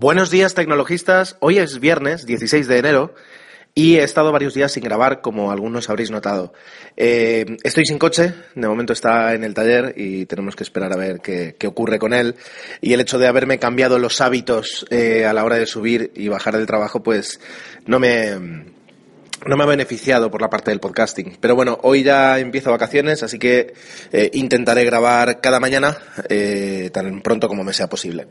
Buenos 0.00 0.30
días, 0.30 0.54
tecnologistas. 0.54 1.34
Hoy 1.40 1.58
es 1.58 1.80
viernes, 1.80 2.24
16 2.24 2.68
de 2.68 2.78
enero, 2.78 3.14
y 3.74 3.96
he 3.96 4.04
estado 4.04 4.30
varios 4.30 4.54
días 4.54 4.70
sin 4.70 4.84
grabar, 4.84 5.20
como 5.20 5.50
algunos 5.50 5.90
habréis 5.90 6.12
notado. 6.12 6.52
Eh, 6.96 7.56
estoy 7.64 7.84
sin 7.84 7.98
coche, 7.98 8.32
de 8.54 8.68
momento 8.68 8.92
está 8.92 9.34
en 9.34 9.42
el 9.42 9.54
taller 9.54 9.94
y 9.96 10.24
tenemos 10.26 10.54
que 10.54 10.62
esperar 10.62 10.92
a 10.92 10.96
ver 10.96 11.18
qué, 11.18 11.56
ocurre 11.66 11.98
con 11.98 12.14
él. 12.14 12.36
Y 12.80 12.92
el 12.92 13.00
hecho 13.00 13.18
de 13.18 13.26
haberme 13.26 13.58
cambiado 13.58 13.98
los 13.98 14.20
hábitos 14.20 14.86
eh, 14.90 15.26
a 15.26 15.32
la 15.32 15.42
hora 15.44 15.56
de 15.56 15.66
subir 15.66 16.12
y 16.14 16.28
bajar 16.28 16.56
del 16.56 16.66
trabajo, 16.68 17.02
pues 17.02 17.40
no 17.84 17.98
me, 17.98 18.36
no 19.46 19.56
me 19.56 19.64
ha 19.64 19.66
beneficiado 19.66 20.30
por 20.30 20.42
la 20.42 20.48
parte 20.48 20.70
del 20.70 20.78
podcasting. 20.78 21.38
Pero 21.40 21.56
bueno, 21.56 21.76
hoy 21.82 22.04
ya 22.04 22.38
empiezo 22.38 22.70
vacaciones, 22.70 23.24
así 23.24 23.40
que 23.40 23.74
eh, 24.12 24.30
intentaré 24.34 24.84
grabar 24.84 25.40
cada 25.40 25.58
mañana, 25.58 25.98
tan 26.92 27.20
pronto 27.20 27.48
como 27.48 27.64
me 27.64 27.72
sea 27.72 27.88
posible. 27.88 28.28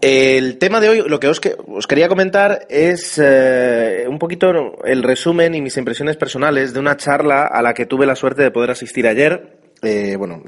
El 0.00 0.58
tema 0.58 0.80
de 0.80 0.88
hoy, 0.88 1.04
lo 1.08 1.18
que 1.18 1.26
os, 1.26 1.40
quería 1.40 2.08
comentar 2.08 2.66
es 2.68 3.18
eh, 3.20 4.04
un 4.08 4.20
poquito 4.20 4.52
el 4.84 5.02
resumen 5.02 5.56
y 5.56 5.60
mis 5.60 5.76
impresiones 5.76 6.16
personales 6.16 6.72
de 6.72 6.78
una 6.78 6.96
charla 6.96 7.46
a 7.46 7.60
la 7.62 7.74
que 7.74 7.86
tuve 7.86 8.06
la 8.06 8.14
suerte 8.14 8.42
de 8.42 8.52
poder 8.52 8.70
asistir 8.70 9.08
ayer. 9.08 9.58
Eh, 9.82 10.14
bueno, 10.16 10.40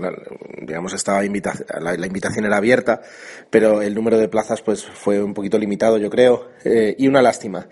digamos, 0.62 0.92
estaba 0.92 1.22
la, 1.22 1.96
la, 1.96 2.06
invitación 2.06 2.44
era 2.44 2.58
abierta, 2.58 3.00
pero 3.48 3.82
el 3.82 3.92
número 3.92 4.18
de 4.18 4.28
plazas 4.28 4.62
pues 4.62 4.84
fue 4.84 5.20
un 5.20 5.34
poquito 5.34 5.58
limitado, 5.58 5.98
yo 5.98 6.10
creo, 6.10 6.50
eh, 6.64 6.94
y 6.96 7.08
una 7.08 7.20
lástima. 7.20 7.66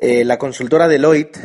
la 0.00 0.38
consultora 0.38 0.88
Deloitte 0.88 1.38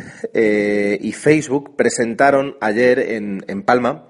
y 1.00 1.12
Facebook 1.12 1.76
presentaron 1.76 2.56
ayer 2.60 2.98
en, 2.98 3.44
en 3.46 3.62
Palma, 3.62 4.08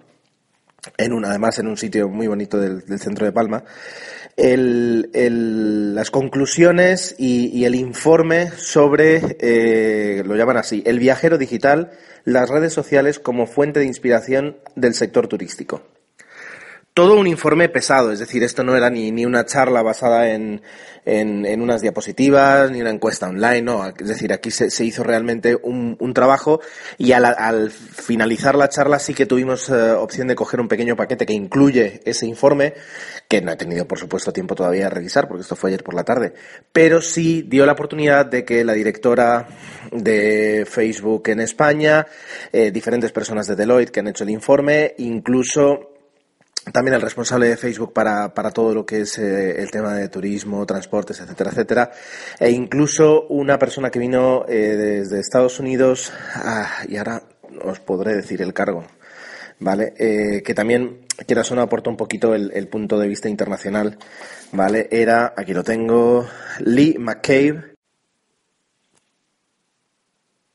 en 0.96 1.12
un, 1.12 1.24
además 1.24 1.58
en 1.58 1.66
un 1.66 1.76
sitio 1.76 2.08
muy 2.08 2.26
bonito 2.26 2.58
del, 2.58 2.82
centro 2.98 3.26
de 3.26 3.32
Palma, 3.32 3.64
el, 4.36 5.94
las 5.94 6.10
conclusiones 6.10 7.14
y, 7.18 7.64
el 7.64 7.74
informe 7.74 8.50
sobre, 8.56 9.36
eh, 9.40 10.22
lo 10.24 10.36
llaman 10.36 10.58
así, 10.58 10.82
el 10.86 10.98
viajero 10.98 11.38
digital, 11.38 11.92
las 12.24 12.48
redes 12.48 12.72
sociales 12.72 13.18
como 13.18 13.46
fuente 13.46 13.80
de 13.80 13.86
inspiración 13.86 14.58
del 14.76 14.94
sector 14.94 15.28
turístico 15.28 15.82
todo 16.98 17.14
un 17.14 17.28
informe 17.28 17.68
pesado, 17.68 18.10
es 18.10 18.18
decir, 18.18 18.42
esto 18.42 18.64
no 18.64 18.74
era 18.74 18.90
ni, 18.90 19.12
ni 19.12 19.24
una 19.24 19.44
charla 19.44 19.82
basada 19.82 20.30
en, 20.30 20.60
en, 21.04 21.62
unas 21.62 21.80
diapositivas, 21.80 22.72
ni 22.72 22.80
una 22.80 22.90
encuesta 22.90 23.28
online, 23.28 23.62
no, 23.62 23.86
es 23.86 24.08
decir, 24.08 24.32
aquí 24.32 24.50
se, 24.50 24.68
se 24.68 24.84
hizo 24.84 25.04
realmente 25.04 25.56
un, 25.62 25.96
un 26.00 26.12
trabajo 26.12 26.60
y 26.96 27.12
al, 27.12 27.24
al, 27.24 27.70
finalizar 27.70 28.56
la 28.56 28.68
charla 28.68 28.98
sí 28.98 29.14
que 29.14 29.26
tuvimos 29.26 29.68
eh, 29.68 29.92
opción 29.92 30.26
de 30.26 30.34
coger 30.34 30.58
un 30.58 30.66
pequeño 30.66 30.96
paquete 30.96 31.24
que 31.24 31.34
incluye 31.34 32.00
ese 32.04 32.26
informe, 32.26 32.74
que 33.28 33.42
no 33.42 33.52
he 33.52 33.56
tenido, 33.56 33.86
por 33.86 34.00
supuesto, 34.00 34.32
tiempo 34.32 34.56
todavía 34.56 34.86
de 34.86 34.90
revisar, 34.90 35.28
porque 35.28 35.42
esto 35.42 35.54
fue 35.54 35.70
ayer 35.70 35.84
por 35.84 35.94
la 35.94 36.02
tarde, 36.02 36.32
pero 36.72 37.00
sí 37.00 37.44
dio 37.46 37.64
la 37.64 37.74
oportunidad 37.74 38.26
de 38.26 38.44
que 38.44 38.64
la 38.64 38.72
directora 38.72 39.46
de 39.92 40.66
Facebook 40.68 41.28
en 41.28 41.38
España, 41.38 42.08
eh, 42.52 42.72
diferentes 42.72 43.12
personas 43.12 43.46
de 43.46 43.54
Deloitte 43.54 43.92
que 43.92 44.00
han 44.00 44.08
hecho 44.08 44.24
el 44.24 44.30
informe, 44.30 44.96
incluso 44.98 45.92
también 46.72 46.94
el 46.94 47.00
responsable 47.00 47.48
de 47.48 47.56
Facebook 47.56 47.92
para, 47.92 48.34
para 48.34 48.50
todo 48.50 48.74
lo 48.74 48.84
que 48.84 49.00
es 49.02 49.18
eh, 49.18 49.60
el 49.60 49.70
tema 49.70 49.94
de 49.94 50.08
turismo, 50.08 50.66
transportes, 50.66 51.20
etcétera, 51.20 51.50
etcétera, 51.50 51.90
e 52.38 52.50
incluso 52.50 53.26
una 53.28 53.58
persona 53.58 53.90
que 53.90 53.98
vino 53.98 54.44
eh, 54.48 54.76
desde 54.76 55.20
Estados 55.20 55.60
Unidos, 55.60 56.12
ah, 56.34 56.84
y 56.88 56.96
ahora 56.96 57.22
os 57.62 57.80
podré 57.80 58.14
decir 58.14 58.42
el 58.42 58.52
cargo, 58.52 58.84
¿vale? 59.60 59.94
Eh, 59.98 60.42
que 60.42 60.54
también, 60.54 61.06
quiero 61.26 61.42
no, 61.54 61.62
aporta 61.62 61.90
un 61.90 61.96
poquito 61.96 62.34
el, 62.34 62.52
el, 62.54 62.68
punto 62.68 62.98
de 62.98 63.08
vista 63.08 63.28
internacional, 63.28 63.98
¿vale? 64.52 64.88
Era, 64.90 65.34
aquí 65.36 65.54
lo 65.54 65.64
tengo, 65.64 66.26
Lee 66.60 66.96
McCabe. 66.98 67.76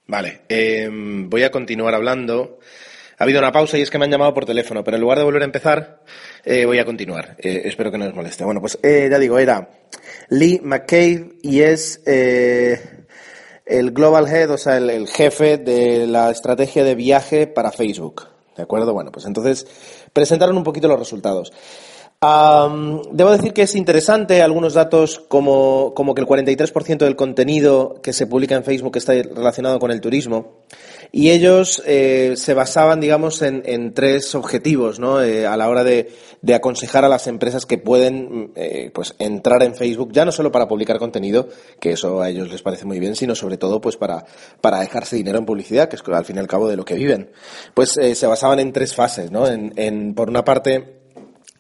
Vale, 0.06 0.42
em, 0.50 1.30
voy 1.30 1.44
a 1.44 1.52
continuar 1.52 1.96
hablando 1.96 2.60
ha 3.24 3.26
habido 3.26 3.40
una 3.40 3.54
pausa 3.54 3.78
y 3.78 3.82
es 3.82 3.90
que 3.90 3.98
me 3.98 4.04
han 4.04 4.12
llamado 4.12 4.34
por 4.34 4.44
teléfono, 4.44 4.84
pero 4.84 4.98
en 4.98 5.02
lugar 5.02 5.18
de 5.18 5.24
volver 5.24 5.44
a 5.44 5.46
empezar, 5.46 6.02
eh, 6.44 6.66
voy 6.66 6.78
a 6.80 6.84
continuar. 6.84 7.38
Eh, 7.40 7.62
espero 7.64 7.90
que 7.90 7.98
no 7.98 8.06
os 8.06 8.14
moleste. 8.14 8.44
Bueno, 8.44 8.60
pues 8.60 8.78
eh, 8.84 9.08
ya 9.10 9.18
digo, 9.18 9.40
era 9.40 9.70
Lee 10.28 10.60
McCabe 10.62 11.38
y 11.42 11.62
es 11.62 12.02
el 12.06 13.92
Global 13.92 14.28
Head, 14.28 14.52
o 14.52 14.58
sea, 14.58 14.76
el, 14.76 15.08
jefe 15.08 15.58
de 15.58 16.06
la 16.06 16.32
estrategia 16.32 16.84
de 16.84 16.96
viaje 16.96 17.48
para 17.48 17.72
Facebook. 17.72 18.28
¿De 18.58 18.64
acuerdo? 18.64 18.92
Bueno, 18.92 19.10
pues 19.10 19.26
entonces 19.26 19.68
presentaron 20.12 20.58
un 20.58 20.66
poquito 20.66 20.90
los 20.90 21.00
resultados. 21.00 21.54
debo 22.20 23.32
decir 23.32 23.54
que 23.54 23.62
es 23.62 23.74
interesante 23.74 24.42
algunos 24.42 24.74
datos 24.74 25.20
como, 25.30 25.94
como 25.96 26.14
que 26.14 26.20
el 26.20 26.28
43% 26.28 26.98
del 26.98 27.16
contenido 27.16 28.02
que 28.04 28.12
se 28.12 28.28
publica 28.28 28.56
en 28.56 28.66
Facebook 28.66 28.98
está 28.98 29.14
relacionado 29.14 29.80
con 29.80 29.92
el 29.92 30.02
turismo. 30.02 30.58
Y 31.16 31.30
ellos 31.30 31.80
eh, 31.86 32.34
se 32.38 32.56
basaban, 32.56 33.00
digamos, 33.00 33.44
en, 33.44 33.62
en 33.68 33.94
tres 33.94 34.34
objetivos, 34.34 35.00
¿no? 35.00 35.22
Eh, 35.22 35.46
a 35.46 35.56
la 35.56 35.70
hora 35.70 35.84
de, 35.84 36.12
de, 36.42 36.56
aconsejar 36.56 37.06
a 37.06 37.08
las 37.08 37.28
empresas 37.28 37.68
que 37.68 37.78
pueden, 37.78 38.52
eh, 38.56 38.90
pues, 38.92 39.14
entrar 39.20 39.62
en 39.62 39.76
Facebook, 39.76 40.12
ya 40.12 40.26
no 40.26 40.32
solo 40.32 40.52
para 40.52 40.68
publicar 40.68 40.98
contenido, 40.98 41.50
que 41.80 41.92
eso 41.92 42.20
a 42.20 42.32
ellos 42.32 42.52
les 42.52 42.64
parece 42.64 42.86
muy 42.86 43.00
bien, 43.00 43.16
sino 43.16 43.36
sobre 43.36 43.58
todo, 43.58 43.80
pues, 43.80 43.96
para, 43.96 44.26
para 44.60 44.80
dejarse 44.80 45.16
dinero 45.16 45.38
en 45.38 45.46
publicidad, 45.46 45.88
que 45.88 45.98
es 45.98 46.02
al 46.04 46.26
fin 46.26 46.38
y 46.38 46.40
al 46.40 46.48
cabo 46.48 46.68
de 46.68 46.78
lo 46.78 46.84
que 46.84 46.96
viven. 46.96 47.30
Pues 47.76 47.92
se 47.92 48.28
basaban 48.28 48.60
en 48.60 48.74
tres 48.74 48.96
fases, 48.96 49.30
¿no? 49.30 49.48
En, 49.48 49.72
en 49.76 50.16
por 50.16 50.30
una 50.30 50.44
parte, 50.44 51.03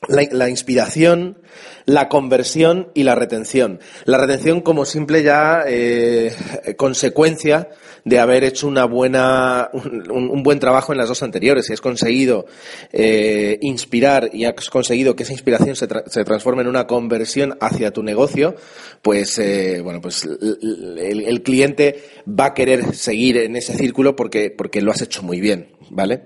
la, 0.08 0.50
inspiración, 0.50 1.40
la 1.86 2.10
conversión 2.10 2.90
y 2.94 3.04
la 3.04 3.16
retención. 3.16 3.80
La 4.06 4.18
retención 4.18 4.62
como 4.62 4.86
simple 4.86 5.24
ya 5.24 5.64
eh, 5.68 6.34
consecuencia 6.78 7.70
de 8.06 8.20
haber 8.20 8.44
hecho 8.44 8.68
una 8.68 8.86
buena, 8.86 9.70
un, 9.74 10.44
buen 10.44 10.60
trabajo 10.60 10.92
en 10.92 10.98
las 10.98 11.08
dos 11.08 11.24
anteriores. 11.24 11.66
Si 11.66 11.74
has 11.74 11.82
conseguido 11.82 12.46
eh, 12.92 13.58
inspirar 13.62 14.30
y 14.34 14.46
has 14.46 14.70
conseguido 14.70 15.16
que 15.16 15.24
esa 15.24 15.34
inspiración 15.34 15.76
se, 15.76 15.88
se, 16.08 16.24
transforme 16.26 16.64
en 16.64 16.68
una 16.68 16.86
conversión 16.86 17.58
hacia 17.62 17.92
tu 17.92 18.04
negocio, 18.04 18.56
pues, 19.02 19.38
eh, 19.40 19.82
bueno, 19.82 20.02
pues 20.02 20.24
el, 20.24 21.24
el, 21.26 21.44
cliente 21.44 22.04
va 22.28 22.48
a 22.48 22.54
querer 22.54 22.94
seguir 22.96 23.38
en 23.38 23.56
ese 23.56 23.74
círculo 23.74 24.16
porque, 24.16 24.52
porque 24.52 24.82
lo 24.82 24.92
has 24.92 25.02
hecho 25.02 25.24
muy 25.24 25.40
bien, 25.40 25.70
¿vale? 25.90 26.24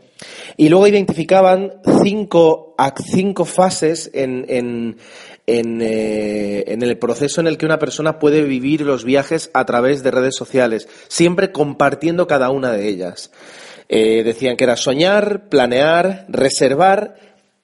Y 0.58 0.70
luego 0.70 0.88
identificaban 0.88 1.74
cinco, 2.04 2.67
cinco 3.12 3.46
fases 3.46 4.10
en, 4.14 4.46
en 4.48 4.98
eh, 5.50 6.66
en, 6.68 6.84
el 6.84 6.98
proceso 6.98 7.40
en 7.40 7.48
el 7.48 7.58
que 7.58 7.66
una 7.66 7.80
persona 7.80 8.20
puede 8.20 8.42
vivir 8.42 8.82
los 8.82 9.06
viajes 9.06 9.50
a 9.54 9.64
través 9.64 10.04
de 10.04 10.12
redes 10.12 10.36
sociales, 10.36 10.90
siempre 11.08 11.54
compartiendo 11.54 12.28
cada 12.28 12.50
una 12.50 12.74
de 12.74 12.90
ellas. 12.90 13.32
Eh, 13.88 14.24
decían 14.24 14.58
que 14.58 14.66
era 14.66 14.76
soñar, 14.76 15.48
planear, 15.48 16.26
reservar, 16.28 17.16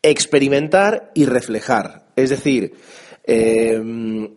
experimentar 0.01 1.11
y 1.13 1.25
reflejar. 1.25 2.03
Es 2.15 2.29
decir, 2.29 2.75
eh, 3.25 3.81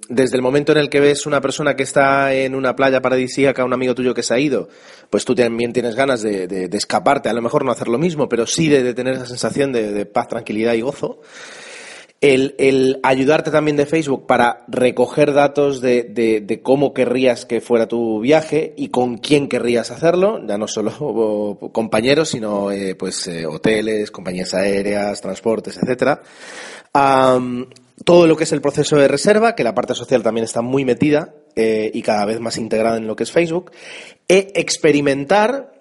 desde 0.08 0.36
el 0.36 0.42
momento 0.42 0.72
en 0.72 0.78
el 0.78 0.88
que 0.88 1.00
ves 1.00 1.26
una 1.26 1.40
persona 1.40 1.74
que 1.74 1.82
está 1.82 2.32
en 2.34 2.54
una 2.54 2.76
playa 2.76 3.02
paradisíaca, 3.02 3.64
un 3.64 3.72
amigo 3.72 3.94
tuyo 3.94 4.14
que 4.14 4.22
se 4.22 4.34
ha 4.34 4.38
ido, 4.38 4.68
pues 5.10 5.24
tú 5.24 5.34
también 5.34 5.72
tienes 5.72 5.94
ganas 5.94 6.22
de, 6.22 6.68
escaparte, 6.72 7.28
a 7.28 7.32
lo 7.32 7.42
mejor 7.42 7.64
no 7.64 7.72
hacer 7.72 7.88
lo 7.88 7.98
mismo, 7.98 8.28
pero 8.28 8.46
sí 8.46 8.68
de, 8.68 8.94
tener 8.94 9.14
esa 9.14 9.26
sensación 9.26 9.72
de 9.72 10.06
paz, 10.06 10.28
tranquilidad 10.28 10.74
y 10.74 10.80
gozo 10.80 11.20
el, 12.20 13.00
ayudarte 13.02 13.50
también 13.50 13.76
de 13.76 13.86
Facebook 13.86 14.26
para 14.26 14.64
recoger 14.68 15.32
datos 15.32 15.80
de, 15.80 16.60
cómo 16.62 16.94
querrías 16.94 17.44
que 17.44 17.60
fuera 17.60 17.86
tu 17.86 18.20
viaje 18.20 18.74
y 18.76 18.88
con 18.88 19.18
quién 19.18 19.48
querrías 19.48 19.90
hacerlo, 19.90 20.40
ya 20.46 20.58
no 20.58 20.66
solo 20.66 21.58
compañeros, 21.72 22.30
sino 22.30 22.70
eh, 22.70 22.94
pues 22.94 23.26
eh, 23.28 23.46
hoteles, 23.46 24.10
compañías 24.10 24.54
aéreas, 24.54 25.20
transportes, 25.20 25.76
etcétera. 25.76 26.22
Todo 28.06 28.28
lo 28.28 28.36
que 28.36 28.44
es 28.44 28.52
el 28.52 28.60
proceso 28.60 28.94
de 28.94 29.08
reserva, 29.08 29.56
que 29.56 29.64
la 29.64 29.74
parte 29.74 29.92
social 29.92 30.22
también 30.22 30.44
está 30.44 30.62
muy 30.62 30.84
metida 30.84 31.34
eh, 31.56 31.90
y 31.92 32.02
cada 32.02 32.24
vez 32.24 32.38
más 32.38 32.56
integrada 32.56 32.98
en 32.98 33.08
lo 33.08 33.16
que 33.16 33.24
es 33.24 33.32
Facebook. 33.32 33.72
E 34.28 34.52
experimentar 34.54 35.72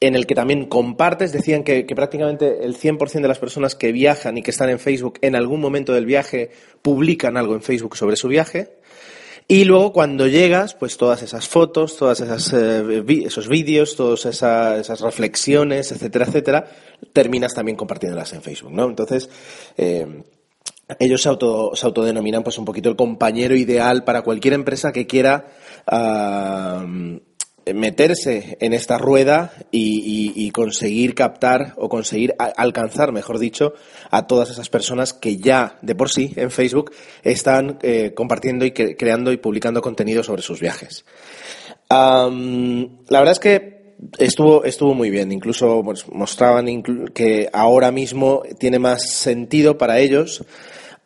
en 0.00 0.16
el 0.16 0.26
que 0.26 0.34
también 0.34 0.64
compartes, 0.64 1.30
decían 1.30 1.62
que, 1.62 1.84
prácticamente 1.84 2.64
el 2.64 2.76
100% 2.76 3.20
de 3.20 3.28
las 3.28 3.38
personas 3.38 3.76
que 3.76 3.92
viajan 3.92 4.36
y 4.36 4.42
que 4.42 4.50
están 4.50 4.68
en 4.68 4.80
Facebook 4.80 5.20
en 5.22 5.36
algún 5.36 5.60
momento 5.60 5.92
del 5.92 6.06
viaje 6.06 6.50
publican 6.82 7.36
algo 7.36 7.54
en 7.54 7.62
Facebook 7.62 7.96
sobre 7.96 8.16
su 8.16 8.26
viaje. 8.26 8.72
Y 9.46 9.62
luego 9.62 9.92
cuando 9.92 10.26
llegas, 10.26 10.74
pues 10.74 10.96
todas 10.96 11.22
esas 11.22 11.46
fotos, 11.46 11.96
todas 11.96 12.20
esas 12.20 12.52
eh, 12.52 13.04
esos 13.26 13.46
vídeos, 13.46 13.94
todas 13.94 14.26
esas 14.26 15.00
reflexiones, 15.02 15.92
etcétera, 15.92 16.24
etcétera, 16.24 16.68
terminas 17.12 17.54
también 17.54 17.76
compartiéndolas 17.76 18.32
en 18.32 18.42
Facebook, 18.42 18.72
¿no? 18.72 18.88
Entonces, 18.88 19.30
eh, 19.76 20.24
ellos 20.98 21.22
se, 21.22 21.28
auto, 21.28 21.72
se 21.74 21.86
autodenominan 21.86 22.42
pues 22.42 22.58
un 22.58 22.64
poquito 22.64 22.88
el 22.88 22.96
compañero 22.96 23.54
ideal 23.54 24.04
para 24.04 24.22
cualquier 24.22 24.54
empresa 24.54 24.92
que 24.92 25.06
quiera 25.06 25.46
meterse 27.74 28.56
en 28.60 28.72
esta 28.72 28.98
rueda 28.98 29.52
y, 29.70 30.50
conseguir 30.52 31.14
captar 31.14 31.74
o 31.76 31.88
conseguir 31.88 32.34
alcanzar, 32.38 33.12
mejor 33.12 33.38
dicho, 33.38 33.74
a 34.10 34.26
todas 34.26 34.50
esas 34.50 34.68
personas 34.68 35.12
que 35.12 35.36
ya 35.36 35.78
de 35.82 35.94
por 35.94 36.10
sí 36.10 36.32
en 36.36 36.50
Facebook 36.50 36.92
están 37.22 37.78
eh, 37.82 38.12
compartiendo 38.14 38.64
y 38.64 38.72
creando 38.72 39.32
y 39.32 39.36
publicando 39.36 39.80
contenido 39.80 40.22
sobre 40.22 40.42
sus 40.42 40.60
viajes. 40.60 41.04
la 41.88 42.28
verdad 43.08 43.32
es 43.32 43.38
que 43.38 43.80
estuvo, 44.18 44.64
estuvo 44.64 44.94
muy 44.94 45.10
bien. 45.10 45.32
Incluso 45.32 45.82
pues, 45.84 46.08
mostraban 46.08 46.82
que 47.14 47.48
ahora 47.52 47.90
mismo 47.90 48.42
tiene 48.58 48.78
más 48.78 49.10
sentido 49.10 49.78
para 49.78 49.98
ellos 49.98 50.44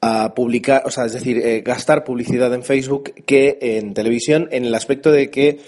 a 0.04 0.34
publicar, 0.34 0.82
o 0.84 0.90
sea, 0.90 1.06
es 1.06 1.14
decir, 1.14 1.38
eh, 1.38 1.62
gastar 1.62 2.04
publicidad 2.04 2.52
en 2.52 2.62
Facebook 2.62 3.14
que 3.26 3.58
en 3.60 3.94
televisión 3.94 4.48
en 4.50 4.66
el 4.66 4.74
aspecto 4.74 5.10
de 5.10 5.30
que 5.30 5.60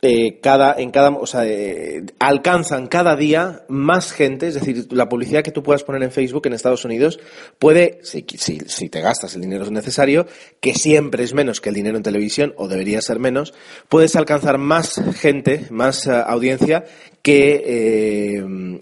eh, 0.00 0.38
cada, 0.40 0.74
en 0.78 0.92
cada, 0.92 1.10
o 1.10 1.26
sea, 1.26 1.44
eh, 1.44 2.04
alcanzan 2.20 2.86
cada 2.86 3.16
día 3.16 3.64
más 3.68 4.12
gente, 4.12 4.46
es 4.46 4.54
decir, 4.54 4.86
la 4.92 5.08
publicidad 5.08 5.42
que 5.42 5.50
tú 5.50 5.64
puedas 5.64 5.82
poner 5.82 6.02
en 6.04 6.12
Facebook 6.12 6.46
en 6.46 6.52
Estados 6.52 6.84
Unidos 6.84 7.18
puede, 7.58 7.98
si, 8.04 8.24
si, 8.36 8.60
si, 8.60 8.88
te 8.88 9.00
gastas 9.00 9.34
el 9.34 9.40
dinero 9.40 9.68
necesario, 9.70 10.26
que 10.60 10.74
siempre 10.74 11.24
es 11.24 11.34
menos 11.34 11.60
que 11.60 11.70
el 11.70 11.74
dinero 11.74 11.96
en 11.96 12.04
televisión, 12.04 12.54
o 12.56 12.68
debería 12.68 13.02
ser 13.02 13.18
menos, 13.18 13.52
puedes 13.88 14.14
alcanzar 14.14 14.56
más 14.56 15.02
gente, 15.16 15.66
más 15.70 16.06
audiencia 16.06 16.84
que 17.22 18.36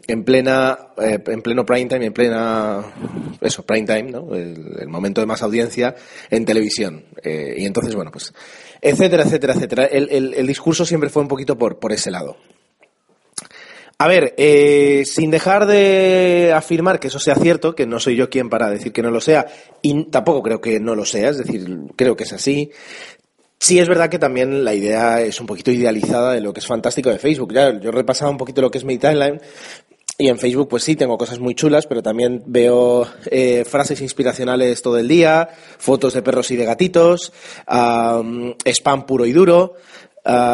en 0.06 0.24
plena, 0.24 0.78
en 0.98 1.42
pleno 1.42 1.66
prime 1.66 1.86
time, 1.86 2.06
en 2.06 2.12
plena, 2.12 2.84
eso, 3.40 3.64
prime 3.64 3.86
time, 3.86 4.10
¿no? 4.10 4.34
El, 4.34 4.76
el 4.80 4.88
momento 4.88 5.20
de 5.20 5.26
más 5.26 5.42
audiencia 5.42 5.94
en 6.30 6.44
televisión. 6.44 7.04
y 7.24 7.64
entonces, 7.64 7.94
bueno, 7.94 8.10
pues, 8.10 8.32
etcétera, 8.80 9.24
etcétera, 9.24 9.54
etcétera. 9.54 9.84
El, 9.86 10.46
discurso 10.46 10.84
siempre 10.84 11.10
fue 11.10 11.22
un 11.22 11.28
poquito 11.28 11.56
por, 11.58 11.78
por 11.78 11.92
ese 11.92 12.10
lado. 12.10 12.36
A 13.98 14.08
ver, 14.08 14.34
eh, 14.36 15.04
sin 15.06 15.30
dejar 15.30 15.66
de 15.66 16.52
afirmar 16.54 17.00
que 17.00 17.08
eso 17.08 17.18
sea 17.18 17.34
cierto, 17.34 17.74
que 17.74 17.86
no 17.86 17.98
soy 17.98 18.14
yo 18.14 18.28
quien 18.28 18.50
para 18.50 18.68
decir 18.68 18.92
que 18.92 19.00
no 19.00 19.10
lo 19.10 19.22
sea, 19.22 19.46
y 19.80 20.04
tampoco 20.10 20.42
creo 20.42 20.60
que 20.60 20.80
no 20.80 20.94
lo 20.94 21.06
sea, 21.06 21.30
es 21.30 21.38
decir, 21.38 21.66
creo 21.96 22.14
que 22.14 22.24
es 22.24 22.32
así. 22.34 22.70
Sí 23.58 23.78
es 23.78 23.88
verdad 23.88 24.10
que 24.10 24.18
también 24.18 24.64
la 24.64 24.74
idea 24.74 25.20
es 25.20 25.40
un 25.40 25.46
poquito 25.46 25.70
idealizada 25.70 26.32
de 26.32 26.40
lo 26.40 26.52
que 26.52 26.60
es 26.60 26.66
fantástico 26.66 27.10
de 27.10 27.18
Facebook. 27.18 27.52
Ya, 27.52 27.80
yo 27.80 27.90
repasaba 27.90 28.30
un 28.30 28.36
poquito 28.36 28.60
lo 28.60 28.70
que 28.70 28.78
es 28.78 28.84
mi 28.84 28.98
timeline 28.98 29.40
y 30.18 30.28
en 30.28 30.38
Facebook, 30.38 30.68
pues 30.68 30.82
sí, 30.82 30.96
tengo 30.96 31.18
cosas 31.18 31.40
muy 31.40 31.54
chulas, 31.54 31.86
pero 31.86 32.02
también 32.02 32.42
veo 32.46 33.06
eh, 33.30 33.66
frases 33.66 34.00
inspiracionales 34.00 34.80
todo 34.80 34.96
el 34.96 35.08
día, 35.08 35.50
fotos 35.78 36.14
de 36.14 36.22
perros 36.22 36.50
y 36.50 36.56
de 36.56 36.64
gatitos, 36.64 37.34
spam 37.66 39.04
puro 39.04 39.26
y 39.26 39.32
duro, 39.32 39.74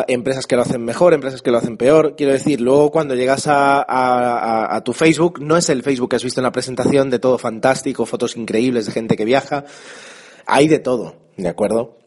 empresas 0.09 0.49
que 0.49 0.57
lo 0.57 0.63
hacen 0.63 0.85
mejor, 0.85 1.15
empresas 1.15 1.43
que 1.43 1.53
lo 1.53 1.59
hacen 1.59 1.77
peor. 1.77 2.17
Quiero 2.17 2.33
decir, 2.33 2.61
luego 2.61 2.91
cuando 2.91 3.15
llegas 3.15 3.47
a, 3.47 4.75
a, 4.75 4.83
tu 4.83 4.93
Facebook, 4.93 5.41
no 5.41 5.57
es 5.57 5.69
el 5.69 5.85
Facebook 5.85 6.11
que 6.11 6.17
has 6.17 6.25
visto 6.25 6.41
en 6.41 6.45
la 6.45 6.53
presentación 6.53 7.09
de 7.09 7.21
todo 7.21 7.39
fantástico, 7.39 8.05
fotos 8.05 8.37
increíbles 8.37 8.87
de 8.87 8.93
gente 8.93 9.17
que 9.17 9.25
viaja. 9.25 9.65
Hay 10.45 10.67
de 10.67 10.81
todo, 10.81 11.15
¿de 11.37 11.49
acuerdo? 11.49 12.02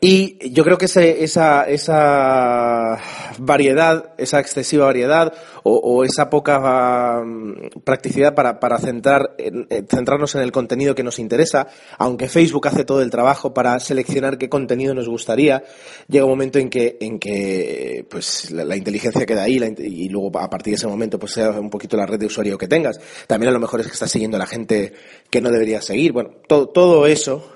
Y 0.00 0.50
yo 0.50 0.64
creo 0.64 0.78
que 0.78 0.86
esa, 0.86 1.62
esa 1.62 2.98
variedad, 3.38 4.14
esa 4.18 4.40
excesiva 4.40 4.86
variedad 4.86 5.32
o, 5.62 6.02
esa 6.02 6.28
poca 6.28 7.22
mm, 7.24 7.82
practicidad 7.84 8.34
para, 8.34 8.58
para 8.58 8.78
centrar, 8.78 9.36
eh, 9.38 9.84
centrarnos 9.88 10.34
en 10.34 10.40
el 10.40 10.50
contenido 10.50 10.96
que 10.96 11.04
nos 11.04 11.20
interesa, 11.20 11.68
aunque 11.98 12.28
Facebook 12.28 12.66
hace 12.66 12.84
todo 12.84 13.00
el 13.00 13.10
trabajo 13.10 13.54
para 13.54 13.78
seleccionar 13.78 14.38
qué 14.38 14.48
contenido 14.48 14.92
nos 14.92 15.08
gustaría, 15.08 15.62
llega 16.08 16.24
un 16.24 16.32
momento 16.32 16.58
en 16.58 16.68
que, 16.68 16.96
en 17.00 17.20
que 17.20 18.04
pues, 18.10 18.50
la, 18.50 18.76
inteligencia 18.76 19.24
queda 19.24 19.44
ahí 19.44 19.60
y 19.78 20.08
luego 20.08 20.36
a 20.36 20.50
partir 20.50 20.72
de 20.72 20.76
ese 20.78 20.88
momento 20.88 21.16
pues 21.16 21.32
sea 21.32 21.50
un 21.50 21.70
poquito 21.70 21.96
la 21.96 22.06
red 22.06 22.18
de 22.18 22.26
usuario 22.26 22.58
que 22.58 22.66
tengas. 22.66 22.98
También 23.28 23.50
a 23.50 23.52
lo 23.52 23.60
mejor 23.60 23.80
es 23.80 23.86
que 23.86 23.92
estás 23.92 24.10
siguiendo 24.10 24.36
a 24.36 24.40
la 24.40 24.46
gente 24.46 24.94
que 25.30 25.40
no 25.40 25.50
deberías 25.50 25.84
seguir. 25.84 26.12
Bueno, 26.12 26.30
todo, 26.48 26.68
todo 26.70 27.06
eso 27.06 27.52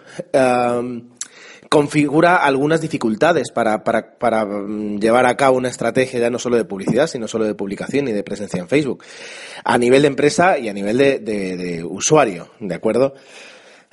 configura 1.70 2.34
algunas 2.37 2.81
dificultades 2.81 3.52
para, 3.52 3.84
para, 3.84 4.19
para, 4.19 4.44
mm, 4.44 4.99
llevar 4.99 5.25
a 5.25 5.37
cabo 5.37 5.56
una 5.56 5.69
estrategia 5.69 6.19
ya 6.19 6.28
no 6.28 6.40
solo 6.40 6.56
de 6.56 6.64
publicidad, 6.64 7.06
sino 7.06 7.28
solo 7.28 7.44
de 7.44 7.55
publicación 7.55 8.08
y 8.08 8.12
de 8.12 8.25
presencia 8.25 8.58
en 8.58 8.69
Facebook, 8.69 9.05
a 9.64 9.78
nivel 9.78 10.02
de 10.02 10.08
empresa 10.08 10.58
y 10.58 10.69
a 10.69 10.72
nivel 10.72 10.99
de, 10.99 11.87
usuario, 11.88 12.50
¿de 12.58 12.75
acuerdo? 12.75 13.14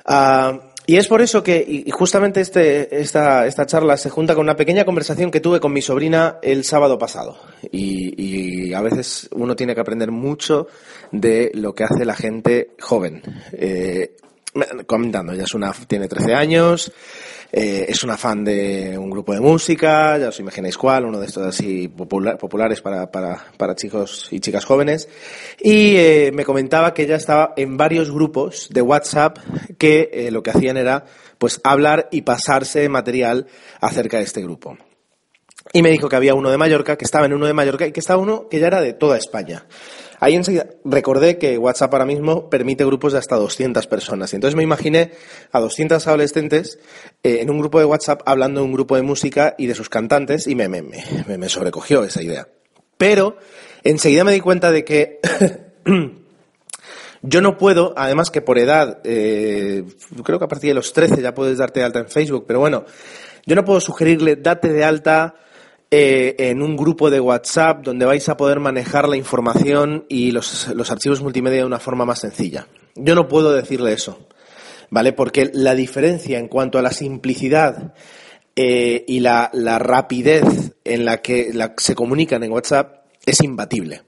Ah, 0.04 0.58
y 0.86 0.96
es 0.96 1.06
por 1.06 1.20
eso 1.20 1.42
que, 1.42 1.64
y 1.68 1.90
justamente 1.90 2.40
este, 2.40 2.98
esta, 3.00 3.46
esta 3.46 3.66
charla 3.66 3.96
se 3.96 4.08
junta 4.08 4.34
con 4.34 4.44
una 4.44 4.56
pequeña 4.56 4.86
conversación 4.86 5.30
que 5.30 5.38
tuve 5.38 5.60
con 5.60 5.70
mi 5.70 5.82
sobrina 5.82 6.38
el 6.42 6.64
sábado 6.64 6.98
pasado. 6.98 7.38
Y, 7.70 8.70
y 8.70 8.72
a 8.72 8.80
veces 8.80 9.28
uno 9.32 9.54
tiene 9.54 9.74
que 9.74 9.82
aprender 9.82 10.10
mucho 10.10 10.66
de 11.12 11.52
lo 11.52 11.74
que 11.74 11.84
hace 11.84 12.06
la 12.06 12.14
gente 12.14 12.70
joven. 12.80 13.22
Eh, 13.52 14.16
comentando, 14.86 15.32
ella 15.32 15.44
es 15.44 15.54
una, 15.54 15.72
tiene 15.86 16.08
13 16.08 16.34
años, 16.34 16.92
eh, 17.50 17.86
es 17.88 18.04
una 18.04 18.18
fan 18.18 18.44
de 18.44 18.98
un 18.98 19.08
grupo 19.08 19.32
de 19.32 19.40
música, 19.40 20.18
ya 20.18 20.28
os 20.28 20.38
imagináis 20.38 20.76
cuál, 20.76 21.06
uno 21.06 21.18
de 21.18 21.26
estos 21.26 21.46
así 21.46 21.88
populares 21.88 22.82
para, 22.82 23.10
para, 23.10 23.42
para, 23.56 23.74
chicos 23.74 24.28
y 24.30 24.40
chicas 24.40 24.66
jóvenes. 24.66 25.08
Y 25.58 25.96
eh, 25.96 26.30
me 26.34 26.44
comentaba 26.44 26.92
que 26.92 27.04
ella 27.04 27.16
estaba 27.16 27.54
en 27.56 27.78
varios 27.78 28.10
grupos 28.10 28.68
de 28.70 28.82
WhatsApp 28.82 29.38
que 29.78 30.10
eh, 30.12 30.30
lo 30.30 30.42
que 30.42 30.50
hacían 30.50 30.76
era 30.76 31.06
pues 31.38 31.60
hablar 31.64 32.08
y 32.10 32.22
pasarse 32.22 32.86
material 32.88 33.46
acerca 33.80 34.18
de 34.18 34.24
este 34.24 34.42
grupo. 34.42 34.76
Y 35.72 35.82
me 35.82 35.90
dijo 35.90 36.08
que 36.08 36.16
había 36.16 36.34
uno 36.34 36.50
de 36.50 36.58
Mallorca, 36.58 36.96
que 36.96 37.04
estaba 37.04 37.26
en 37.26 37.32
uno 37.32 37.46
de 37.46 37.52
Mallorca 37.54 37.86
y 37.86 37.92
que 37.92 38.00
estaba 38.00 38.20
uno 38.20 38.48
que 38.48 38.58
ya 38.58 38.66
era 38.66 38.80
de 38.80 38.92
toda 38.92 39.16
España. 39.16 39.66
Ahí 40.20 40.34
enseguida 40.34 40.66
recordé 40.84 41.38
que 41.38 41.58
WhatsApp 41.58 41.92
ahora 41.94 42.06
mismo 42.06 42.50
permite 42.50 42.84
grupos 42.84 43.12
de 43.12 43.18
hasta 43.18 43.36
200 43.36 43.86
personas. 43.86 44.32
Y 44.32 44.36
entonces 44.36 44.56
me 44.56 44.62
imaginé 44.62 45.12
a 45.52 45.60
200 45.60 46.06
adolescentes 46.06 46.78
eh, 47.22 47.38
en 47.40 47.50
un 47.50 47.58
grupo 47.58 47.78
de 47.78 47.84
WhatsApp 47.84 48.22
hablando 48.26 48.60
de 48.60 48.66
un 48.66 48.72
grupo 48.72 48.96
de 48.96 49.02
música 49.02 49.54
y 49.58 49.66
de 49.66 49.74
sus 49.74 49.88
cantantes 49.88 50.46
y 50.46 50.54
me, 50.54 50.68
me, 50.68 50.82
me, 50.82 51.38
me 51.38 51.48
sobrecogió 51.48 52.04
esa 52.04 52.22
idea. 52.22 52.48
Pero 52.96 53.36
enseguida 53.84 54.24
me 54.24 54.32
di 54.32 54.40
cuenta 54.40 54.72
de 54.72 54.84
que 54.84 55.20
yo 57.22 57.40
no 57.40 57.56
puedo, 57.56 57.94
además 57.96 58.30
que 58.30 58.42
por 58.42 58.58
edad, 58.58 59.00
eh, 59.04 59.84
creo 60.24 60.38
que 60.38 60.44
a 60.44 60.48
partir 60.48 60.70
de 60.70 60.74
los 60.74 60.92
13 60.92 61.22
ya 61.22 61.34
puedes 61.34 61.58
darte 61.58 61.80
de 61.80 61.86
alta 61.86 62.00
en 62.00 62.08
Facebook, 62.08 62.44
pero 62.46 62.58
bueno, 62.60 62.84
yo 63.46 63.54
no 63.54 63.64
puedo 63.64 63.80
sugerirle 63.80 64.36
date 64.36 64.72
de 64.72 64.84
alta 64.84 65.36
eh, 65.90 66.36
en 66.38 66.60
un 66.60 66.76
grupo 66.76 67.08
de 67.08 67.18
WhatsApp 67.18 67.82
donde 67.82 68.04
vais 68.04 68.28
a 68.28 68.36
poder 68.36 68.60
manejar 68.60 69.08
la 69.08 69.16
información 69.16 70.04
y 70.10 70.32
los, 70.32 70.68
archivos 70.90 71.22
multimedia 71.22 71.60
de 71.60 71.64
una 71.64 71.78
forma 71.78 72.04
más 72.04 72.20
sencilla. 72.20 72.66
Yo 72.94 73.14
no 73.14 73.26
puedo 73.26 73.52
decirle 73.52 73.94
eso, 73.94 74.18
¿vale? 74.90 75.14
Porque 75.14 75.50
la 75.54 75.74
diferencia 75.74 76.38
en 76.38 76.48
cuanto 76.48 76.78
a 76.78 76.82
la 76.82 76.90
simplicidad 76.90 77.94
eh, 78.54 79.02
y 79.08 79.20
la, 79.20 79.50
rapidez 79.78 80.74
en 80.84 81.06
la 81.06 81.22
que 81.22 81.52
se 81.78 81.94
comunican 81.94 82.42
en 82.42 82.52
WhatsApp 82.52 83.06
es 83.24 83.40
imbatible. 83.42 84.02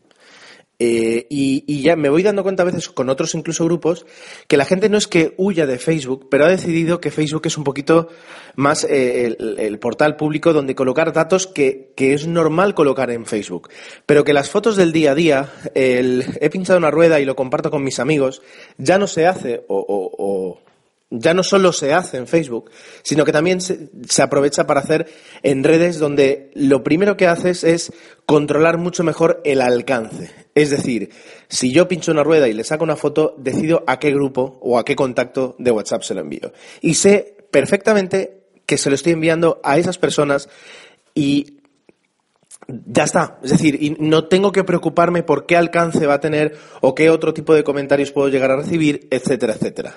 Eh, 0.82 1.26
y, 1.28 1.82
ya 1.82 1.94
me 1.94 2.08
voy 2.08 2.22
dando 2.22 2.42
cuenta 2.42 2.62
a 2.62 2.66
veces 2.66 2.88
con 2.88 3.10
otros 3.10 3.34
incluso 3.34 3.66
grupos 3.66 4.06
que 4.49 4.56
la 4.56 4.64
gente 4.64 4.88
no 4.88 4.96
es 4.96 5.06
que 5.06 5.34
huya 5.37 5.66
de 5.66 5.78
Facebook, 5.78 6.28
pero 6.30 6.46
ha 6.46 6.49
decidido 6.49 7.02
que 7.02 7.10
Facebook 7.10 7.42
es 7.44 7.58
un 7.58 7.64
poquito 7.64 8.08
más 8.56 8.84
eh, 8.84 9.37
el, 9.58 9.78
portal 9.78 10.16
público 10.16 10.54
donde 10.54 10.75
colocar 10.75 11.12
datos 11.12 11.46
que, 11.46 11.92
es 11.96 12.26
normal 12.26 12.75
colocar 12.75 13.10
en 13.10 13.26
Facebook. 13.26 13.68
Pero 14.06 14.25
que 14.25 14.32
las 14.32 14.49
fotos 14.49 14.76
del 14.76 14.92
día 14.92 15.12
a 15.12 15.14
día, 15.14 15.52
el, 15.75 16.25
he 16.40 16.49
pinchado 16.49 16.78
una 16.78 16.90
rueda 16.90 17.20
y 17.20 17.26
lo 17.26 17.37
comparto 17.37 17.70
con 17.70 17.84
mis 17.84 17.99
amigos, 17.99 18.40
ya 18.78 18.96
no 18.96 19.06
se 19.06 19.26
hace 19.26 19.64
o 19.68 20.60
ya 21.11 21.35
no 21.35 21.43
solo 21.43 21.73
se 21.73 21.93
hace 21.93 22.17
en 22.17 22.29
Facebook, 22.29 22.71
sino 23.02 23.25
que 23.25 23.33
también 23.33 23.61
se, 23.61 23.90
aprovecha 24.23 24.67
para 24.67 24.81
hacer 24.81 25.09
en 25.43 25.64
redes 25.64 25.99
donde 25.99 26.50
lo 26.55 26.85
primero 26.85 27.17
que 27.17 27.26
haces 27.26 27.64
es 27.64 27.93
controlar 28.26 28.79
mucho 28.79 29.02
mejor 29.02 29.40
el 29.45 29.61
alcance. 29.61 30.31
Es 30.55 30.71
decir, 30.71 31.11
si 31.49 31.73
yo 31.73 31.88
pincho 31.88 32.12
una 32.12 32.23
rueda 32.23 32.49
y 32.49 32.52
le 32.52 32.64
saco 32.64 32.85
una 32.85 32.97
foto, 32.97 33.35
decido 33.38 33.83
a 33.88 33.99
qué 33.99 34.12
grupo 34.12 34.59
o 34.62 34.79
a 34.79 34.85
qué 34.85 34.95
contacto 34.95 35.57
de 35.59 35.73
WhatsApp 35.73 36.02
se 36.02 36.14
lo 36.14 36.21
envío. 36.21 36.52
Y 36.81 36.95
sé 36.95 37.37
perfectamente 37.50 38.45
que 38.64 38.79
se 38.79 38.88
lo 38.88 38.95
estoy 38.95 39.12
enviando 39.12 39.61
a 39.64 39.79
esas 39.79 39.99
personas 39.99 40.49
y 41.12 41.60
ya 42.69 43.05
está. 43.05 43.38
Es 43.43 43.50
decir, 43.50 43.97
no 43.99 44.25
tengo 44.25 44.52
que 44.52 44.64
preocuparme 44.64 45.23
por 45.23 45.47
qué 45.47 45.57
alcance 45.57 46.07
va 46.07 46.14
a 46.14 46.21
tener 46.21 46.57
o 46.81 46.95
qué 46.95 47.11
otro 47.11 47.35
tipo 47.35 47.55
de 47.55 47.64
comentarios 47.64 48.12
puedo 48.12 48.29
llegar 48.29 48.50
a 48.50 48.57
recibir, 48.57 49.09
etcétera, 49.11 49.55
etcétera. 49.55 49.95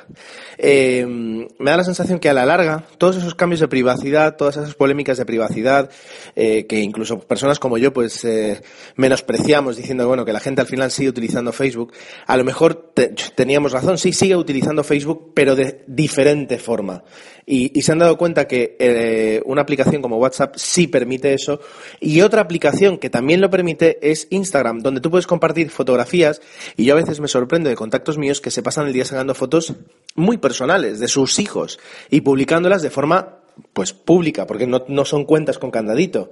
Eh, 0.57 1.05
me 1.05 1.71
da 1.71 1.77
la 1.77 1.83
sensación 1.83 2.19
que 2.19 2.29
a 2.29 2.33
la 2.33 2.45
larga, 2.45 2.85
todos 2.97 3.17
esos 3.17 3.35
cambios 3.35 3.59
de 3.59 3.67
privacidad, 3.67 4.35
todas 4.37 4.57
esas 4.57 4.75
polémicas 4.75 5.17
de 5.17 5.25
privacidad, 5.25 5.89
eh, 6.35 6.65
que 6.67 6.79
incluso 6.79 7.19
personas 7.19 7.59
como 7.59 7.77
yo, 7.77 7.93
pues, 7.93 8.23
eh, 8.25 8.61
menospreciamos 8.95 9.77
diciendo, 9.77 10.07
bueno, 10.07 10.25
que 10.25 10.33
la 10.33 10.39
gente 10.39 10.61
al 10.61 10.67
final 10.67 10.91
sigue 10.91 11.09
utilizando 11.09 11.51
Facebook, 11.51 11.93
a 12.25 12.37
lo 12.37 12.43
mejor 12.43 12.93
teníamos 13.35 13.71
razón, 13.71 13.97
sí, 13.97 14.13
sigue 14.13 14.35
utilizando 14.35 14.83
Facebook, 14.83 15.31
pero 15.33 15.55
de 15.55 15.83
diferente 15.87 16.57
forma. 16.57 17.03
Y, 17.45 17.81
se 17.81 17.91
han 17.91 17.99
dado 17.99 18.17
cuenta 18.17 18.47
que 18.47 19.41
una 19.45 19.61
aplicación 19.61 20.01
como 20.01 20.15
WhatsApp 20.17 20.55
sí 20.55 20.87
permite 20.87 21.33
eso. 21.33 21.59
Y 21.99 22.21
otra 22.21 22.39
que 22.59 23.09
también 23.09 23.41
lo 23.41 23.49
permite 23.49 23.97
es 24.01 24.27
Instagram, 24.29 24.79
donde 24.79 25.01
tú 25.01 25.11
puedes 25.11 25.27
compartir 25.27 25.69
fotografías. 25.69 26.41
Y 26.77 26.85
yo 26.85 26.93
a 26.93 26.97
veces 26.97 27.19
me 27.19 27.27
sorprendo 27.27 27.69
de 27.69 27.75
contactos 27.75 28.17
míos 28.17 28.41
que 28.41 28.51
se 28.51 28.63
pasan 28.63 28.87
el 28.87 28.93
día 28.93 29.05
sacando 29.05 29.35
fotos 29.35 29.73
muy 30.15 30.37
personales 30.37 30.99
de 30.99 31.07
sus 31.07 31.39
hijos 31.39 31.79
y 32.09 32.21
publicándolas 32.21 32.81
de 32.81 32.89
forma 32.89 33.39
pues 33.73 33.93
pública, 33.93 34.47
porque 34.47 34.67
no, 34.67 35.05
son 35.05 35.25
cuentas 35.25 35.59
con 35.59 35.71
candadito. 35.71 36.31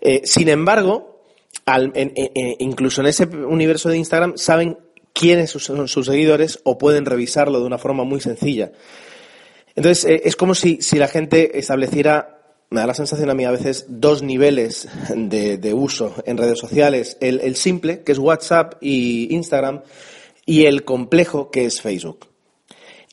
Eh, 0.00 0.22
sin 0.24 0.48
embargo, 0.48 1.24
incluso 2.58 3.00
en 3.00 3.06
ese 3.06 3.24
universo 3.26 3.88
de 3.88 3.98
Instagram 3.98 4.36
saben 4.36 4.78
quiénes 5.12 5.50
son 5.50 5.88
sus 5.88 6.06
seguidores 6.06 6.60
o 6.64 6.78
pueden 6.78 7.06
revisarlo 7.06 7.60
de 7.60 7.66
una 7.66 7.78
forma 7.78 8.04
muy 8.04 8.20
sencilla. 8.20 8.72
Entonces, 9.76 10.04
eh, 10.04 10.22
es 10.24 10.36
como 10.36 10.54
si, 10.54 10.78
la 10.92 11.08
gente 11.08 11.58
estableciera 11.58 12.39
me 12.70 12.80
da 12.80 12.86
la 12.86 12.94
sensación 12.94 13.28
a 13.30 13.34
mí 13.34 13.44
a 13.44 13.50
veces 13.50 13.86
dos 13.88 14.22
niveles 14.22 14.88
de, 15.14 15.74
uso 15.74 16.14
en 16.24 16.38
redes 16.38 16.58
sociales. 16.58 17.16
El, 17.20 17.56
simple, 17.56 18.02
que 18.02 18.12
es 18.12 18.18
WhatsApp 18.18 18.74
y 18.80 19.34
Instagram, 19.34 19.82
y 20.46 20.66
el 20.66 20.84
complejo, 20.84 21.50
que 21.50 21.64
es 21.64 21.80
Facebook. 21.80 22.28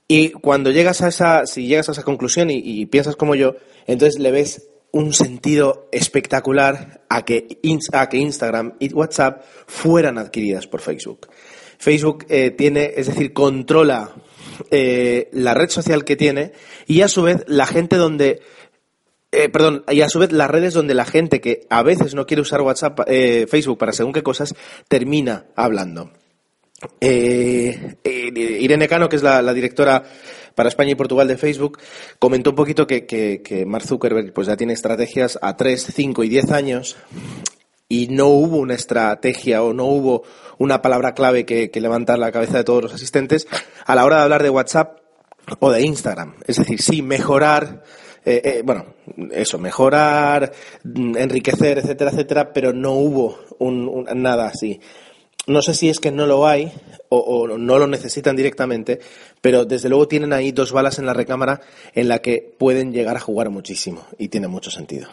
Y 0.08 0.30
cuando 0.30 0.70
llegas 0.70 1.02
a 1.02 1.08
esa, 1.08 1.48
si 1.48 1.66
llegas 1.66 1.90
a 1.90 1.94
esa 1.94 2.04
conclusión 2.04 2.50
y, 2.52 2.86
piensas 2.86 3.16
como 3.16 3.34
yo, 3.34 3.56
entonces 3.88 4.20
le 4.20 4.32
ves 4.32 4.68
un 4.92 5.14
sentido 5.14 5.90
espectacular 5.92 7.02
a 7.10 7.26
que, 7.26 7.60
a 7.94 8.10
que 8.10 8.18
Instagram 8.18 8.76
y 8.80 8.94
WhatsApp 8.94 9.44
fueran 9.66 10.20
adquiridas 10.20 10.68
por 10.68 10.82
Facebook. 10.82 11.28
Facebook 11.80 12.26
eh, 12.30 12.52
tiene, 12.52 12.94
es 12.96 13.08
decir, 13.08 13.34
controla 13.34 14.16
eh, 14.72 15.30
la 15.34 15.54
red 15.54 15.70
social 15.70 16.04
que 16.04 16.16
tiene 16.16 16.52
y 16.88 17.02
a 17.02 17.08
su 17.08 17.24
vez 17.24 17.44
la 17.48 17.68
gente 17.68 17.96
donde 17.96 18.42
eh, 19.32 19.50
perdón, 19.50 19.84
y 19.90 20.02
a 20.02 20.10
su 20.10 20.20
vez 20.20 20.32
las 20.32 20.50
redes 20.50 20.74
donde 20.74 20.94
la 20.94 21.06
gente 21.06 21.42
que 21.42 21.68
a 21.70 21.84
veces 21.84 22.16
no 22.16 22.26
quiere 22.26 22.42
usar 22.42 22.62
WhatsApp, 22.62 23.02
eh, 23.08 23.46
Facebook 23.50 23.78
para 23.78 23.94
según 23.94 24.14
qué 24.14 24.24
cosas, 24.24 24.56
termina 24.88 25.46
hablando. 25.56 26.12
Irene 27.02 28.88
Cano, 28.88 29.10
que 29.10 29.16
es 29.16 29.24
la, 29.24 29.54
directora 29.54 30.04
para 30.54 30.70
España 30.70 30.92
y 30.92 30.96
Portugal 30.96 31.28
de 31.28 31.38
Facebook, 31.38 31.80
comentó 32.20 32.52
un 32.52 32.56
poquito 32.56 32.86
que, 32.86 33.06
que, 33.06 33.66
Mark 33.66 33.86
Zuckerberg 33.86 34.32
pues 34.32 34.48
ya 34.48 34.58
tiene 34.58 34.74
estrategias 34.74 35.40
a 35.42 35.58
3, 35.58 35.92
5 35.94 36.24
y 36.24 36.30
10 36.30 36.52
años 36.52 36.98
y 37.90 38.08
no 38.10 38.28
hubo 38.28 38.58
una 38.58 38.74
estrategia 38.74 39.64
o 39.64 39.74
no 39.74 39.86
hubo 39.86 40.24
una 40.58 40.82
palabra 40.82 41.14
clave 41.14 41.46
que, 41.46 41.72
levantar 41.74 42.20
la 42.20 42.32
cabeza 42.32 42.58
de 42.58 42.64
todos 42.64 42.84
los 42.84 42.94
asistentes 42.94 43.48
a 43.86 43.96
la 43.96 44.06
hora 44.06 44.18
de 44.18 44.24
hablar 44.24 44.44
de 44.44 44.50
WhatsApp 44.50 45.00
o 45.60 45.72
de 45.72 45.82
Instagram. 45.82 46.36
Es 46.46 46.58
decir, 46.58 46.82
sí, 46.82 47.02
mejorar, 47.02 47.84
eh, 48.30 48.42
eh, 48.44 48.62
bueno, 48.62 48.86
eso, 49.32 49.58
mejorar, 49.58 50.52
mm, 50.84 51.16
enriquecer, 51.16 51.78
etcétera, 51.78 52.12
etcétera, 52.12 52.52
pero 52.52 52.74
no 52.74 52.92
hubo 52.92 53.40
un, 53.60 54.06
nada 54.16 54.48
así. 54.48 54.82
No 55.48 55.62
sé 55.62 55.74
si 55.74 55.88
es 55.88 56.02
que 56.02 56.12
no 56.12 56.28
lo 56.28 56.46
hay 56.46 56.74
o, 57.08 57.48
no 57.48 57.80
lo 57.80 57.88
necesitan 57.88 58.36
directamente, 58.36 59.00
pero 59.40 59.64
desde 59.64 59.88
luego 59.88 60.10
tienen 60.10 60.34
ahí 60.34 60.52
dos 60.52 60.74
balas 60.74 61.00
en 61.00 61.06
la 61.06 61.14
recámara 61.14 61.62
en 61.94 62.10
la 62.10 62.20
que 62.20 62.54
pueden 62.58 62.92
llegar 62.92 63.16
a 63.16 63.22
jugar 63.22 63.50
muchísimo 63.50 64.06
y 64.18 64.28
tiene 64.28 64.50
mucho 64.50 64.72
sentido. 64.72 65.08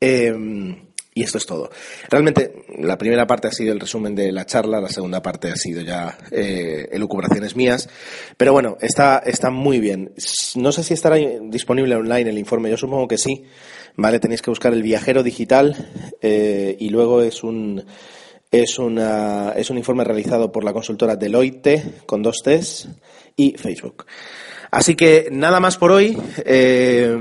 Em, 0.00 0.87
y 1.18 1.22
esto 1.24 1.38
es 1.38 1.46
todo. 1.46 1.68
Realmente, 2.08 2.64
la 2.78 2.96
primera 2.96 3.26
parte 3.26 3.48
ha 3.48 3.50
sido 3.50 3.72
el 3.72 3.80
resumen 3.80 4.14
de 4.14 4.30
la 4.30 4.46
charla, 4.46 4.80
la 4.80 4.88
segunda 4.88 5.20
parte 5.20 5.50
ha 5.50 5.56
sido 5.56 5.82
ya 5.82 6.16
eh, 6.30 6.88
elucubraciones 6.92 7.56
mías. 7.56 7.88
Pero 8.36 8.52
bueno, 8.52 8.76
está, 8.80 9.18
está 9.18 9.50
muy 9.50 9.80
bien. 9.80 10.12
No 10.54 10.70
sé 10.70 10.84
si 10.84 10.94
estará 10.94 11.16
disponible 11.16 11.96
online 11.96 12.30
el 12.30 12.38
informe, 12.38 12.70
yo 12.70 12.76
supongo 12.76 13.08
que 13.08 13.18
sí. 13.18 13.44
Vale, 13.96 14.20
tenéis 14.20 14.42
que 14.42 14.50
buscar 14.52 14.72
el 14.72 14.84
viajero 14.84 15.24
digital 15.24 15.74
eh, 16.22 16.76
y 16.78 16.90
luego 16.90 17.20
es 17.20 17.42
un, 17.42 17.84
es, 18.50 18.78
una, 18.78 19.52
es 19.56 19.70
un 19.70 19.78
informe 19.78 20.04
realizado 20.04 20.50
por 20.50 20.64
la 20.64 20.72
consultora 20.72 21.16
Deloitte 21.16 22.04
con 22.06 22.22
dos 22.22 22.42
T's 22.42 22.88
y 23.36 23.56
Facebook. 23.56 24.06
Así 24.70 24.94
que 24.94 25.28
nada 25.30 25.60
más 25.60 25.76
por 25.76 25.92
hoy. 25.92 26.18
Eh, 26.44 27.16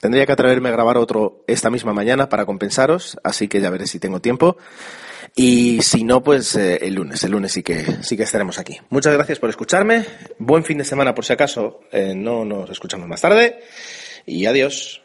tendría 0.00 0.26
que 0.26 0.32
atreverme 0.32 0.68
a 0.68 0.72
grabar 0.72 0.96
otro 0.96 1.44
esta 1.46 1.70
misma 1.70 1.92
mañana 1.92 2.28
para 2.28 2.46
compensaros, 2.46 3.18
así 3.22 3.48
que 3.48 3.60
ya 3.60 3.70
veré 3.70 3.86
si 3.86 3.98
tengo 3.98 4.20
tiempo. 4.20 4.56
Y 5.34 5.82
si 5.82 6.02
no, 6.02 6.22
pues 6.22 6.56
eh, 6.56 6.78
el 6.80 6.94
lunes. 6.94 7.22
El 7.22 7.32
lunes 7.32 7.52
sí 7.52 7.62
que, 7.62 7.84
sí 8.02 8.16
que 8.16 8.22
estaremos 8.22 8.58
aquí. 8.58 8.78
Muchas 8.88 9.12
gracias 9.12 9.38
por 9.38 9.50
escucharme. 9.50 10.04
Buen 10.38 10.64
fin 10.64 10.78
de 10.78 10.84
semana 10.84 11.14
por 11.14 11.24
si 11.24 11.34
acaso. 11.34 11.80
Eh, 11.92 12.14
no 12.16 12.44
nos 12.44 12.70
escuchamos 12.70 13.06
más 13.06 13.20
tarde. 13.20 13.60
Y 14.24 14.46
adiós. 14.46 15.02